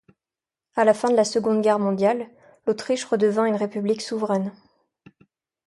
À 0.75 0.83
la 0.83 0.95
fin 0.95 1.11
de 1.11 1.15
la 1.15 1.23
Seconde 1.23 1.61
Guerre 1.61 1.77
mondiale, 1.77 2.27
l'Autriche 2.65 3.05
redevient 3.05 3.45
une 3.47 3.55
république 3.55 4.01
souveraine. 4.01 4.51